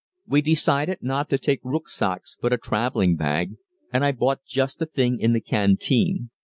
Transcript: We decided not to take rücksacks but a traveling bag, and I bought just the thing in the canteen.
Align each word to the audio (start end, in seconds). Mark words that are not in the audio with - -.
We 0.25 0.41
decided 0.41 1.03
not 1.03 1.29
to 1.29 1.37
take 1.37 1.61
rücksacks 1.61 2.35
but 2.41 2.51
a 2.51 2.57
traveling 2.57 3.15
bag, 3.17 3.57
and 3.93 4.03
I 4.03 4.11
bought 4.13 4.43
just 4.43 4.79
the 4.79 4.87
thing 4.87 5.19
in 5.19 5.33
the 5.33 5.41
canteen. 5.41 6.31